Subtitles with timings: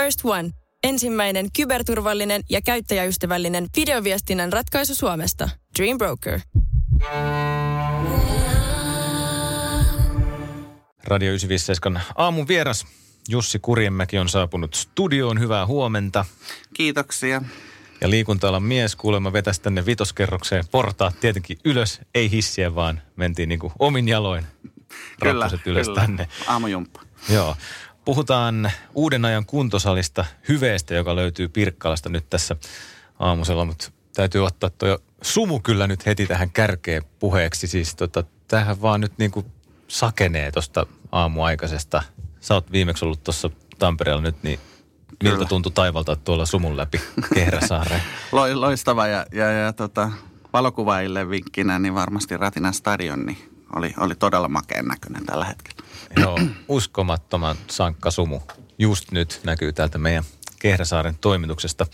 [0.00, 0.50] First One.
[0.82, 5.48] Ensimmäinen kyberturvallinen ja käyttäjäystävällinen videoviestinnän ratkaisu Suomesta.
[5.78, 6.40] Dream Broker.
[11.04, 12.86] Radio 957 aamun vieras
[13.28, 15.40] Jussi Kurjenmäki on saapunut studioon.
[15.40, 16.24] Hyvää huomenta.
[16.74, 17.42] Kiitoksia.
[18.00, 23.60] Ja liikunta mies kuulemma vetäisi tänne vitoskerrokseen portaat tietenkin ylös, ei hissiä, vaan mentiin niin
[23.60, 24.46] kuin omin jaloin.
[25.22, 26.00] Kyllä, ylös kyllä.
[26.00, 26.28] tänne.
[26.46, 27.00] Aamujumppa.
[27.28, 27.56] Joo.
[28.10, 32.56] Puhutaan uuden ajan kuntosalista hyveestä, joka löytyy Pirkkalasta nyt tässä
[33.18, 37.66] aamusella, mutta täytyy ottaa tuo sumu kyllä nyt heti tähän kärkeen puheeksi.
[37.66, 39.46] Siis tota, tähän vaan nyt niin kuin
[39.88, 42.02] sakenee tuosta aamuaikaisesta.
[42.40, 44.58] Sä oot viimeksi ollut tuossa Tampereella nyt, niin
[45.22, 45.48] miltä Kyllä.
[45.48, 47.00] tuntui taivaltaa tuolla sumun läpi
[47.34, 48.02] Kehräsaareen?
[48.32, 50.10] Loi, loistava ja, ja, ja tota,
[50.52, 55.82] valokuvaajille vinkkinä, niin varmasti Ratinan stadion niin oli, oli todella makeen näköinen tällä hetkellä.
[56.16, 56.38] Joo,
[56.68, 58.40] uskomattoman sankka sumu.
[58.78, 60.24] Just nyt näkyy täältä meidän
[60.58, 61.86] Kehräsaaren toimituksesta.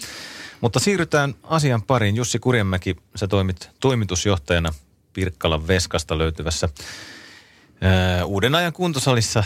[0.60, 2.16] Mutta siirrytään asian pariin.
[2.16, 4.74] Jussi Kurjenmäki, sä toimit toimitusjohtajana
[5.12, 6.68] Pirkkalan Veskasta löytyvässä
[7.80, 9.44] ää, uuden ajan kuntosalissa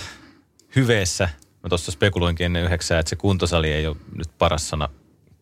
[0.76, 1.28] hyveessä.
[1.62, 4.88] Mä tuossa spekuloinkin ennen yhdeksää, että se kuntosali ei ole nyt paras sana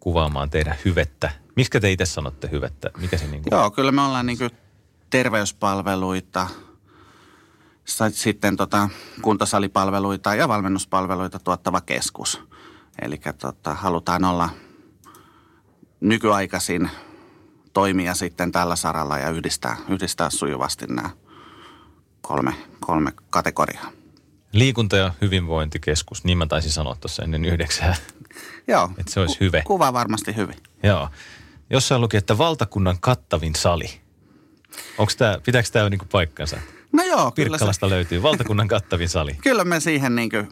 [0.01, 1.31] kuvaamaan teidän hyvettä.
[1.57, 2.91] Miksi te itse sanotte hyvettä?
[2.99, 3.51] Mikä se niin kuin...
[3.51, 4.39] Joo, kyllä me ollaan niin
[5.11, 6.68] terveyspalveluita, sa-
[8.11, 8.89] sitten tota,
[9.23, 12.43] kuntosalipalveluita ja valmennuspalveluita tuottava keskus.
[13.03, 14.51] Eli tota, halutaan olla
[16.01, 16.91] nykyaikaisin
[17.73, 21.11] toimia sitten tällä saralla ja yhdistää, yhdistää sujuvasti nämä
[22.21, 23.91] kolme, kolme kategoriaa.
[24.53, 27.97] Liikunta- ja hyvinvointikeskus, niin mä taisin sanoa tuossa ennen yhdeksää.
[28.69, 28.91] Joo.
[28.99, 29.63] Että se olisi hyve.
[29.67, 30.57] Kuva varmasti hyvin.
[30.83, 31.09] Joo.
[31.71, 34.01] Jossain luki, että valtakunnan kattavin sali.
[34.99, 36.61] Onko tämä, pitääkö tämä niinku paikkansa?
[36.93, 39.35] No joo, kyllä, se, Pirkkalasta löytyy valtakunnan kattavin sali.
[39.43, 40.49] kyllä me siihen niin kuin,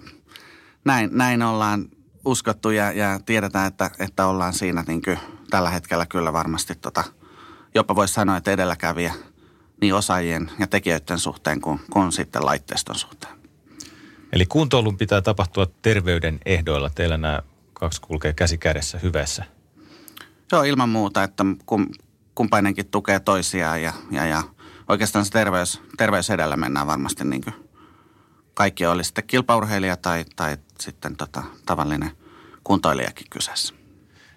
[0.84, 1.88] näin, näin ollaan
[2.24, 5.18] uskottu ja, ja tiedetään, että, että ollaan siinä niin kuin,
[5.50, 7.04] tällä hetkellä kyllä varmasti tota,
[7.74, 9.14] jopa voisi sanoa, että edelläkävijä
[9.80, 13.36] niin osaajien ja tekijöiden suhteen kuin, kuin sitten laitteiston suhteen.
[14.32, 16.90] Eli kuntoilun pitää tapahtua terveyden ehdoilla.
[16.90, 19.44] Teillä nämä kaksi kulkee käsi kädessä hyvässä.
[20.52, 21.86] Joo, ilman muuta, että kum,
[22.34, 24.42] kumpainenkin tukee toisiaan ja, ja, ja
[24.88, 27.54] oikeastaan se terveys, terveys edellä mennään varmasti niin kuin
[28.54, 32.10] kaikki oli sitten kilpaurheilija tai, tai sitten tota, tavallinen
[32.64, 33.74] kuntoilijakin kyseessä.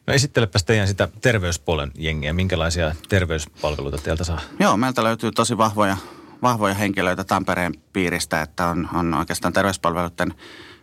[0.07, 2.33] No esittelepäs teidän sitä terveyspuolen jengiä.
[2.33, 4.41] Minkälaisia terveyspalveluita teiltä saa?
[4.59, 5.97] Joo, meiltä löytyy tosi vahvoja,
[6.41, 10.33] vahvoja henkilöitä Tampereen piiristä, että on, on oikeastaan terveyspalveluiden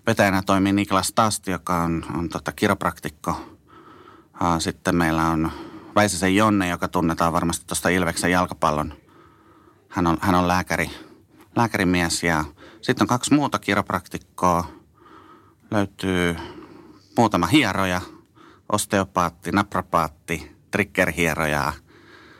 [0.07, 3.57] vetäjänä toimii Niklas Tast, joka on, on tota kiropraktikko.
[4.59, 5.53] Sitten meillä on
[5.95, 8.95] Väisäsen Jonne, joka tunnetaan varmasti tuosta Ilveksen jalkapallon.
[9.89, 10.91] Hän on, hän on lääkäri,
[11.57, 12.45] lääkärimies ja
[12.83, 14.65] sitten on kaksi muuta kiropraktikkoa.
[15.71, 16.37] Löytyy
[17.19, 18.01] muutama hieroja,
[18.73, 21.73] osteopaatti, naprapaatti, triggerhieroja–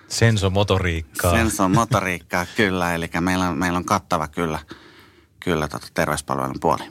[0.09, 1.31] Sensomotoriikkaa.
[1.31, 2.95] Senson motoriikkaa, kyllä.
[2.95, 4.59] Eli meillä on, meillä on kattava kyllä,
[5.41, 6.83] kyllä tota terveyspalvelun puoli.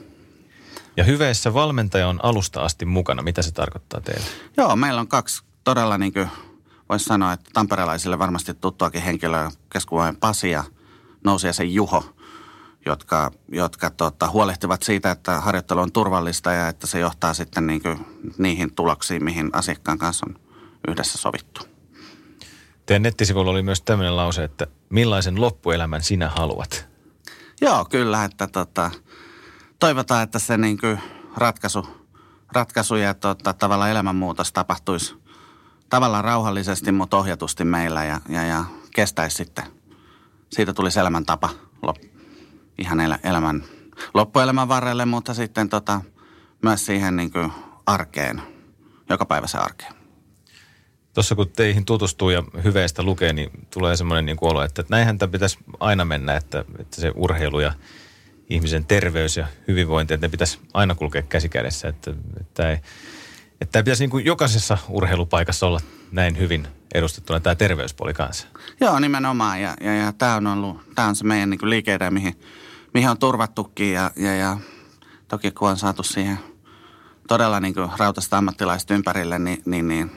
[0.96, 3.22] Ja hyveessä valmentaja on alusta asti mukana.
[3.22, 4.26] Mitä se tarkoittaa teille?
[4.56, 6.28] Joo, meillä on kaksi todella niin kuin
[6.88, 10.64] voisi sanoa, että tamperelaisille varmasti tuttuakin henkilöä, keskuvainen Pasi ja
[11.24, 12.04] Nousiaisen Juho,
[12.86, 17.82] jotka, jotka tota, huolehtivat siitä, että harjoittelu on turvallista ja että se johtaa sitten niin
[17.82, 18.06] kuin
[18.38, 20.38] niihin tuloksiin, mihin asiakkaan kanssa on
[20.88, 21.60] yhdessä sovittu.
[22.86, 26.88] Teidän nettisivuilla oli myös tämmöinen lause, että millaisen loppuelämän sinä haluat?
[27.60, 28.90] Joo, kyllä, että tota,
[29.78, 31.00] toivotaan, että se niin kuin
[31.36, 31.86] ratkaisu,
[32.52, 35.25] ratkaisu ja tota, tavallaan elämänmuutos tapahtuisi
[35.90, 38.64] tavallaan rauhallisesti, mutta ohjatusti meillä ja, ja, ja
[38.94, 39.64] kestäisi sitten.
[40.50, 41.50] Siitä tulisi elämäntapa
[41.82, 41.96] lop,
[42.78, 43.64] ihan elä, elämän,
[44.14, 46.00] loppuelämän varrelle, mutta sitten tota,
[46.62, 47.52] myös siihen niin kuin
[47.86, 48.42] arkeen,
[49.08, 49.94] joka päivä se arkeen.
[51.14, 55.32] Tuossa kun teihin tutustuu ja hyveistä lukee, niin tulee semmoinen niin olo, että näinhän tämä
[55.32, 57.72] pitäisi aina mennä, että, että se urheilu ja
[58.50, 61.88] ihmisen terveys ja hyvinvointi, että ne pitäisi aina kulkea käsi kädessä.
[61.88, 62.76] Että, että, ei,
[63.60, 65.80] että tämä pitäisi niin kuin jokaisessa urheilupaikassa olla
[66.12, 68.46] näin hyvin edustettuna tämä terveyspuoli kanssa.
[68.80, 69.62] Joo, nimenomaan.
[69.62, 72.40] Ja, ja, ja tämä on ollut, tämä on se meidän niin liikeidea, mihin,
[72.94, 73.92] mihin on turvattukin.
[73.92, 74.58] Ja, ja, ja
[75.28, 76.38] toki kun on saatu siihen
[77.28, 80.10] todella niin kuin rautasta ammattilaiset ympärille, niin, niin, niin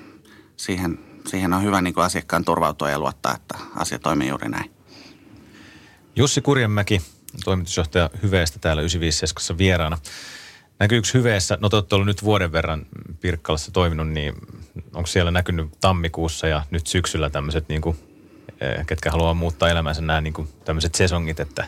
[0.58, 4.72] siihen, siihen on hyvä niin kuin asiakkaan turvautua ja luottaa, että asia toimii juuri näin.
[6.16, 7.02] Jussi Kurjenmäki,
[7.46, 9.98] toimitusjohtaja Hyveestä täällä 957 vieraana.
[10.80, 12.86] Näkyykö Hyveessä, no te olette ollut nyt vuoden verran
[13.22, 14.34] Pirkkalassa toiminut, niin
[14.94, 17.98] onko siellä näkynyt tammikuussa ja nyt syksyllä tämmöiset, niin kuin,
[18.62, 21.66] eh, ketkä haluaa muuttaa elämänsä, nämä niin kuin, tämmöiset sesongit, että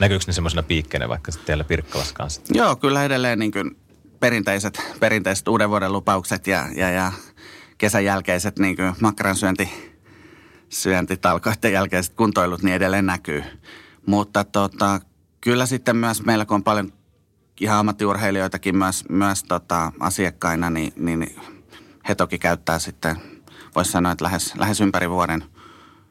[0.00, 2.42] näkyykö ne semmoisena piikkeinä vaikka teillä Pirkkalassa kanssa?
[2.54, 3.76] Joo, kyllä edelleen niin kuin
[4.20, 7.12] perinteiset, perinteiset uuden vuoden lupaukset ja, ja, ja
[7.78, 9.68] kesän jälkeiset niin makkaran syönti,
[10.68, 13.44] syöntitalkoiden jälkeiset kuntoilut niin edelleen näkyy.
[14.06, 15.00] Mutta tota,
[15.40, 16.92] kyllä sitten myös meillä, kun on paljon
[17.60, 21.36] ihan ammattiurheilijoitakin myös, myös tota, asiakkaina, niin, niin
[22.08, 23.16] he toki käyttää sitten,
[23.74, 25.44] voisi sanoa, että lähes, lähes ympäri vuoden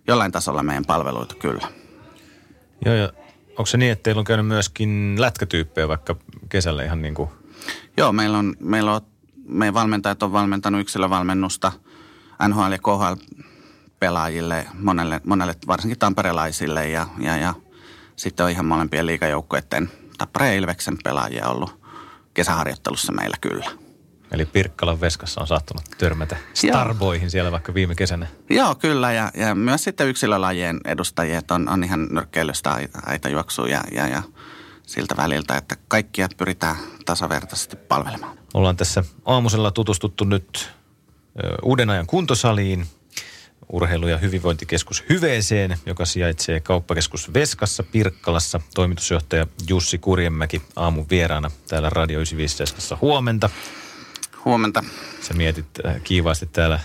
[0.07, 1.67] jollain tasolla meidän palveluita kyllä.
[2.85, 3.13] Joo, ja
[3.49, 6.15] onko se niin, että teillä on käynyt myöskin lätkätyyppejä vaikka
[6.49, 7.29] kesällä ihan niin kuin?
[7.97, 9.01] Joo, meillä on, meillä on,
[9.47, 11.71] meidän valmentajat on valmentanut yksilövalmennusta
[12.47, 13.35] NHL ja KHL
[13.99, 17.53] pelaajille, monelle, monelle varsinkin tamperelaisille ja, ja, ja
[18.15, 21.83] sitten on ihan molempien liikajoukkueiden Tappara ja Ilveksen pelaajia ollut
[22.33, 23.71] kesäharjoittelussa meillä kyllä.
[24.31, 28.27] Eli Pirkkalan veskassa on saattanut törmätä starboihin siellä vaikka viime kesänä.
[28.49, 29.11] Joo, kyllä.
[29.11, 34.07] Ja, ja myös sitten yksilölajien edustajia, että on, on ihan nyrkkeilystä aita juoksua ja, ja,
[34.07, 34.23] ja
[34.87, 36.75] siltä väliltä, että kaikkia pyritään
[37.05, 38.37] tasavertaisesti palvelemaan.
[38.53, 40.69] Ollaan tässä aamusella tutustuttu nyt
[41.63, 42.85] uuden ajan kuntosaliin,
[43.71, 48.59] urheilu- ja hyvinvointikeskus Hyveeseen, joka sijaitsee kauppakeskus Veskassa Pirkkalassa.
[48.75, 53.49] Toimitusjohtaja Jussi Kurjemäki aamun vieraana täällä Radio 957 huomenta.
[54.45, 54.83] Huomenta.
[55.21, 56.81] Sä mietit äh, kiivaasti täällä äh,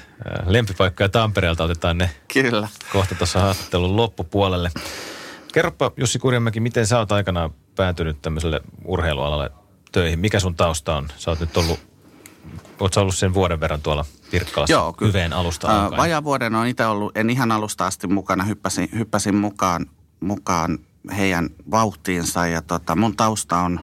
[0.46, 2.69] lempipaikkoja Tampereelta, otetaan ne Kyllä.
[2.92, 4.70] kohta tuossa haastattelun loppupuolelle.
[5.52, 9.50] Kerropa Jussi Kurjemäki, miten sä oot aikanaan päätynyt tämmöiselle urheilualalle
[9.92, 10.19] töihin?
[10.19, 11.08] Mikä sun tausta on?
[11.16, 11.88] Sä oot nyt ollut,
[12.94, 15.08] sä ollut sen vuoden verran tuolla Pirkkalassa Joo, kyllä.
[15.08, 16.00] hyveen alusta alkaen?
[16.00, 19.86] Vajaa vuoden on itse ollut, en ihan alusta asti mukana, hyppäsin, hyppäsin mukaan,
[20.20, 20.78] mukaan
[21.16, 23.80] heidän vauhtiinsa ja tota, mun tausta on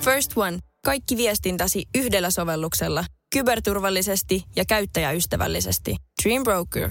[0.00, 0.58] First One.
[0.84, 3.04] Kaikki viestintäsi yhdellä sovelluksella.
[3.32, 5.96] Kyberturvallisesti ja käyttäjäystävällisesti.
[6.24, 6.90] Dream Broker.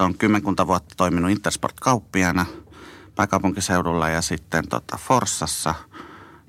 [0.00, 2.46] on kymmenkunta vuotta toiminut Intersport-kauppiana
[3.14, 5.74] pääkaupunkiseudulla ja sitten tota Forssassa.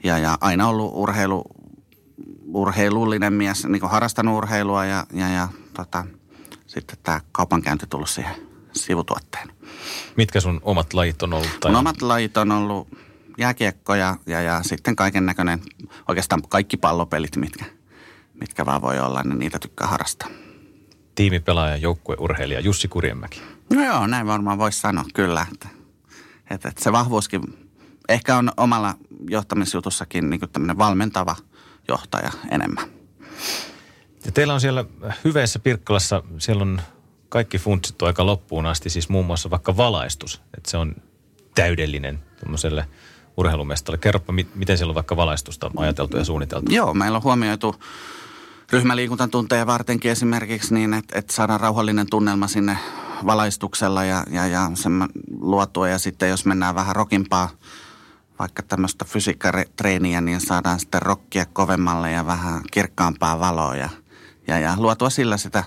[0.04, 1.44] Ja, ja aina ollut urheilu,
[2.48, 6.06] urheilullinen mies, niin kuin harrastanut urheilua ja, ja, ja tota,
[6.68, 8.36] sitten tämä kaupankäynti tullut siihen
[8.72, 9.52] sivutuotteen.
[10.18, 11.58] Mitkä sun omat lajit on ollut?
[11.60, 11.72] Tai...
[11.72, 12.88] Mun omat lajit on ollut
[13.38, 15.62] jääkiekko ja, ja, ja sitten kaiken näköinen,
[16.08, 17.66] oikeastaan kaikki pallopelit, mitkä,
[18.34, 20.30] mitkä vaan voi olla, niin niitä tykkää harrastaa.
[21.16, 23.42] Tiimipelaaja, joukkueurheilija Jussi Kurjenmäki.
[23.74, 25.70] No joo, näin varmaan voisi sanoa kyllä, että,
[26.50, 27.42] että, että se vahvuuskin
[28.10, 28.96] ehkä on omalla
[29.30, 31.36] johtamisjutussakin niin tämmöinen valmentava
[31.88, 32.86] johtaja enemmän.
[34.26, 34.86] Ja teillä on siellä
[35.24, 36.82] hyveessä Pirkkalassa, siellä on
[37.30, 40.96] kaikki funtsittu aika loppuun asti, siis muun muassa vaikka valaistus, että se on
[41.56, 42.88] täydellinen tuommoiselle
[43.38, 43.98] urheilumestalle.
[43.98, 46.72] Kerropa, miten siellä on vaikka valaistusta ajateltu ja suunniteltu?
[46.74, 47.76] Joo, meillä on huomioitu
[48.72, 52.78] ryhmäliikuntatunteja vartenkin esimerkiksi niin, että, että saadaan rauhallinen tunnelma sinne
[53.26, 55.08] valaistuksella ja, ja, ja sen
[55.40, 55.90] luotua.
[55.90, 57.50] Ja sitten jos mennään vähän rokimpaa,
[58.40, 63.90] vaikka tämmöistä fysiikkatreeniä, niin saadaan sitten rokkia kovemmalle ja vähän kirkkaampaa valoa ja,
[64.48, 65.64] ja, ja luotua sillä sitä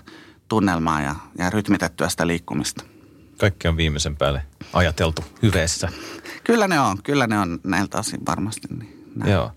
[0.48, 2.84] tunnelmaa ja, ja rytmitettyä sitä liikkumista.
[3.38, 4.42] Kaikki on viimeisen päälle
[4.72, 5.88] ajateltu hyveessä.
[6.44, 8.68] Kyllä ne on, kyllä ne on näiltä osin varmasti.
[8.70, 9.32] Niin näin.
[9.32, 9.52] Joo.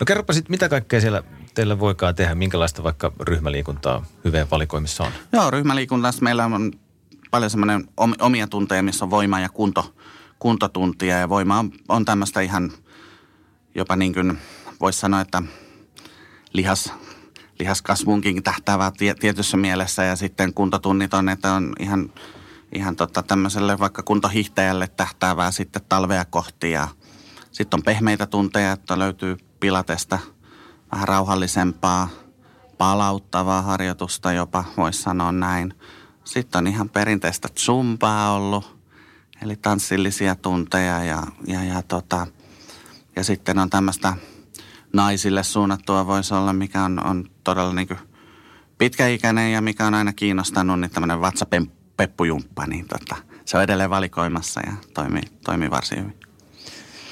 [0.00, 1.22] No kerropa sitten, mitä kaikkea siellä
[1.54, 2.34] teillä voikaan tehdä?
[2.34, 5.12] Minkälaista vaikka ryhmäliikuntaa hyveen valikoimissa on?
[5.32, 6.72] Joo, ryhmäliikunnassa meillä on
[7.30, 7.88] paljon semmoinen
[8.20, 9.94] omia tunteja, missä on voima ja kunto,
[10.38, 11.18] kuntotuntia.
[11.18, 12.72] Ja voima on, on tämmöistä ihan
[13.74, 14.38] jopa niin kuin
[14.80, 15.42] voisi sanoa, että
[16.52, 16.92] lihas,
[17.58, 20.04] lihaskasvuunkin tähtäävää tietyssä mielessä.
[20.04, 22.12] Ja sitten kuntotunnit on, että on ihan,
[22.74, 26.70] ihan tota tämmöiselle vaikka kuntohiihtäjälle tähtäävää sitten talvea kohti.
[26.70, 26.88] Ja
[27.50, 30.18] sitten on pehmeitä tunteja, että löytyy pilatesta
[30.92, 32.08] vähän rauhallisempaa,
[32.78, 35.74] palauttavaa harjoitusta jopa, voisi sanoa näin.
[36.24, 38.78] Sitten on ihan perinteistä zumpaa ollut,
[39.42, 42.26] eli tanssillisia tunteja ja, ja, ja, tota,
[43.16, 44.14] ja sitten on tämmöistä
[44.92, 47.98] naisille suunnattua voisi olla, mikä on, on todella niin kuin
[48.78, 54.60] pitkäikäinen ja mikä on aina kiinnostanut, niin tämmöinen vatsapeppujumppa, niin tota, se on edelleen valikoimassa
[54.66, 56.27] ja toimii, toimii varsin hyvin.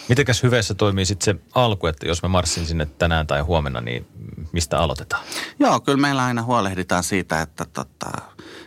[0.09, 4.07] Mitenkäs hyveessä toimii sitten se alku, että jos mä marssin sinne tänään tai huomenna, niin
[4.53, 5.25] mistä aloitetaan?
[5.59, 8.11] Joo, kyllä meillä aina huolehditaan siitä, että tota,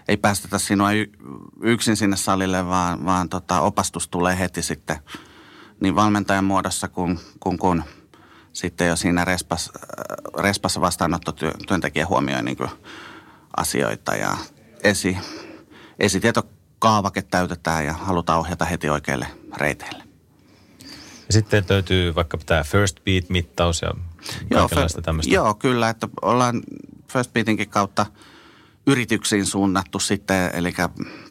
[0.07, 0.89] ei päästetä sinua
[1.61, 4.97] yksin sinne salille, vaan, vaan tota, opastus tulee heti sitten
[5.81, 7.83] niin valmentajan muodossa kuin, kuin, kuin
[8.53, 12.57] sitten jo siinä respas, äh, respassa vastaanottotyöntekijä huomioi niin
[13.57, 14.37] asioita ja
[14.83, 15.17] esi,
[15.99, 19.27] esitietokaavake täytetään ja halutaan ohjata heti oikeille
[19.57, 20.08] reiteille.
[21.29, 23.93] Ja sitten löytyy vaikka tämä First Beat-mittaus ja
[24.53, 25.33] kaikenlaista tämmöistä.
[25.33, 26.61] Joo, kyllä, että ollaan
[27.11, 28.05] First Beatinkin kautta
[28.87, 30.73] yrityksiin suunnattu sitten, eli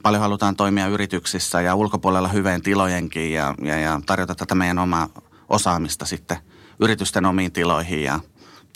[0.02, 5.08] paljon halutaan toimia yrityksissä ja ulkopuolella hyveen tilojenkin ja, ja, ja tarjota tätä meidän omaa
[5.48, 6.36] osaamista sitten
[6.80, 8.20] yritysten omiin tiloihin ja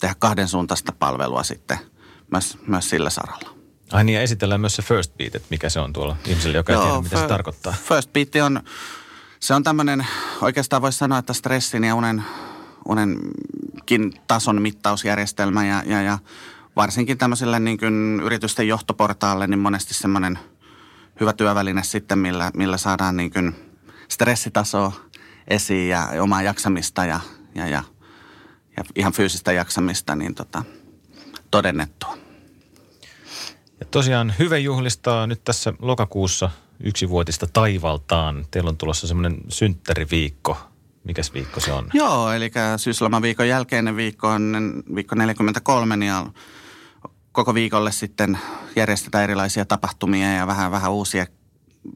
[0.00, 1.78] tehdä kahden suuntaista palvelua sitten
[2.30, 3.54] myös, myös sillä saralla.
[3.92, 6.72] Ai niin, ja esitellään myös se First Beat, että mikä se on tuolla ihmiselle, joka
[6.72, 7.74] Joo, ei tiedä, mitä f- se tarkoittaa.
[7.88, 8.60] First Beat on,
[9.42, 10.06] se on tämmöinen,
[10.40, 12.24] oikeastaan voisi sanoa, että stressin ja unen,
[12.88, 16.18] unenkin tason mittausjärjestelmä ja, ja, ja
[16.76, 20.38] varsinkin tämmöiselle niin kuin yritysten johtoportaalle niin monesti semmoinen
[21.20, 23.54] hyvä työväline sitten, millä, millä saadaan niin kuin
[24.08, 24.92] stressitasoa
[25.48, 27.20] esiin ja omaa jaksamista ja,
[27.54, 27.82] ja, ja,
[28.76, 30.64] ja ihan fyysistä jaksamista niin tota,
[31.50, 32.18] todennettua.
[33.80, 36.50] Ja tosiaan hyvä juhlistaa nyt tässä lokakuussa
[36.82, 38.46] yksivuotista taivaltaan.
[38.50, 40.56] Teillä on tulossa semmoinen synttäriviikko.
[41.04, 41.88] Mikäs viikko se on?
[41.94, 46.12] Joo, eli syyslomaviikon jälkeinen viikko on viikko 43, niin
[47.32, 48.38] koko viikolle sitten
[48.76, 51.26] järjestetään erilaisia tapahtumia ja vähän, vähän uusia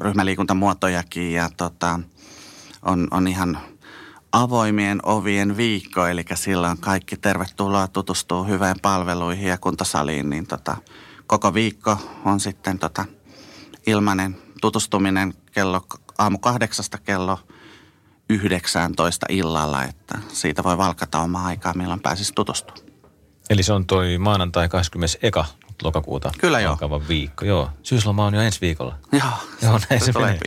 [0.01, 2.01] ryhmäliikuntamuotojakin ja tota,
[2.83, 3.59] on, on ihan
[4.33, 10.77] avoimien ovien viikko, eli silloin kaikki tervetuloa tutustuu hyvään palveluihin ja kuntosaliin, niin tota,
[11.27, 13.05] koko viikko on sitten tota,
[13.87, 15.87] ilmainen tutustuminen kello
[16.19, 17.39] aamu kahdeksasta kello
[18.31, 22.87] 19 illalla, että siitä voi valkata omaa aikaa, milloin pääsisi tutustumaan.
[23.51, 25.57] Eli se on toi maanantai 21.
[25.83, 26.71] lokakuuta Kyllä joo.
[26.71, 27.45] alkava viikko.
[27.45, 28.95] Joo, syysloma on jo ensi viikolla.
[29.13, 29.23] Joo,
[29.63, 30.39] joo näin se, se menee.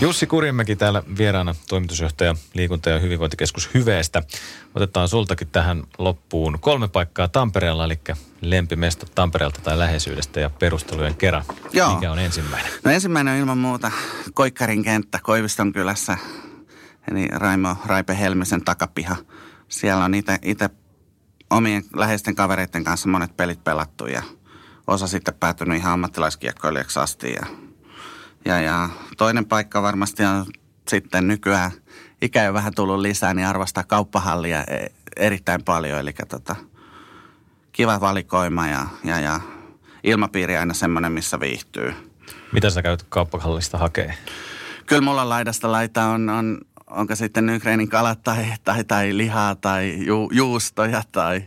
[0.00, 4.22] Jussi Kurjemäki täällä vieraana, toimitusjohtaja liikunta- ja hyvinvointikeskus Hyveestä.
[4.74, 7.98] Otetaan sultakin tähän loppuun kolme paikkaa Tampereella, eli
[8.40, 11.44] lempimesta Tampereelta tai läheisyydestä ja perustelujen kerran.
[11.72, 11.94] Joo.
[11.94, 12.72] Mikä on ensimmäinen?
[12.84, 13.90] No ensimmäinen on ilman muuta
[14.34, 16.18] Koikkarin kenttä Koiviston kylässä,
[17.10, 19.16] eli Raimo Raipe Helmisen takapiha.
[19.68, 20.70] Siellä on itse
[21.50, 24.22] omien läheisten kavereiden kanssa monet pelit pelattu ja
[24.86, 27.32] osa sitten päätynyt ihan ammattilaiskiekkoilijaksi asti.
[27.32, 27.46] Ja,
[28.44, 30.46] ja, ja toinen paikka varmasti on
[30.88, 31.70] sitten nykyään
[32.22, 34.86] ikä jo vähän tullut lisää, niin arvostaa kauppahallia e,
[35.16, 36.00] erittäin paljon.
[36.00, 36.56] Eli tota,
[37.72, 39.40] kiva valikoima ja, ja, ja
[40.02, 41.94] ilmapiiri aina semmoinen, missä viihtyy.
[42.52, 44.14] Mitä sä käyt kauppahallista hakee?
[44.86, 50.06] Kyllä mulla laidasta laita on, on onko sitten Nygreenin kalat tai, tai, tai lihaa tai
[50.06, 51.44] ju, juustoja tai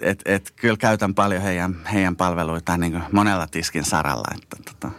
[0.00, 4.34] et, et, kyllä käytän paljon heidän, heidän palveluitaan niin monella tiskin saralla.
[4.34, 4.90] Että, tota,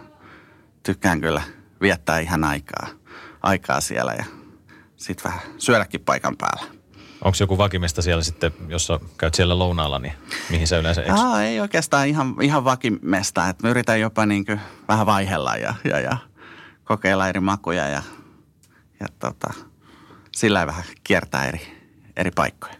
[0.83, 1.41] tykkään kyllä
[1.81, 2.87] viettää ihan aikaa,
[3.41, 4.25] aikaa siellä ja
[4.95, 6.79] sitten vähän syödäkin paikan päällä.
[7.21, 10.13] Onko joku vakimesta siellä sitten, jos käyt siellä lounaalla, niin
[10.49, 11.19] mihin sä yleensä eksyt?
[11.19, 13.49] Aa, ei oikeastaan ihan, ihan vakimesta.
[13.49, 16.17] Että mä yritän jopa niin kuin vähän vaihella ja, ja, ja
[16.83, 18.01] kokeilla eri makuja ja
[18.99, 19.53] ja tota,
[20.35, 21.61] sillä vähän kiertää eri,
[22.15, 22.73] eri paikkoja.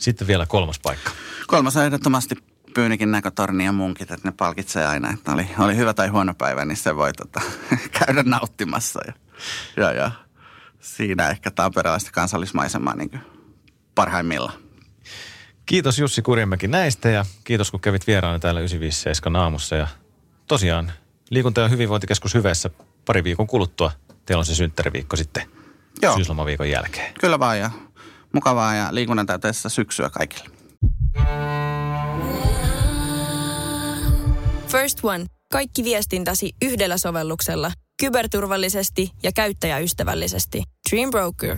[0.00, 1.10] Sitten vielä kolmas paikka.
[1.46, 2.34] Kolmas on ehdottomasti
[2.74, 6.64] Pyynikin näkötorni ja munkit, että ne palkitsee aina, että oli, oli hyvä tai huono päivä,
[6.64, 7.40] niin se voi tota,
[7.98, 9.00] käydä nauttimassa.
[9.06, 9.12] Ja,
[9.76, 10.10] ja, ja
[10.80, 13.20] siinä ehkä tamperelaista kansallismaisemaa niin
[13.94, 14.58] parhaimmillaan.
[15.66, 19.76] Kiitos Jussi Kurjemäki näistä ja kiitos kun kävit vieraana täällä 957 aamussa.
[19.76, 19.88] Ja
[20.46, 20.92] tosiaan
[21.30, 22.70] liikunta- ja hyvinvointikeskus Hyveessä
[23.06, 23.92] pari viikon kuluttua
[24.26, 25.42] teillä on se synttäriviikko sitten
[26.02, 26.14] Joo.
[26.14, 27.14] syyslomaviikon jälkeen.
[27.20, 27.70] Kyllä vaan ja
[28.34, 30.50] mukavaa ja liikunnan täyteessä syksyä kaikille.
[34.68, 35.26] First One.
[35.52, 37.72] Kaikki viestintäsi yhdellä sovelluksella.
[38.00, 40.62] Kyberturvallisesti ja käyttäjäystävällisesti.
[40.90, 41.56] Dream Broker.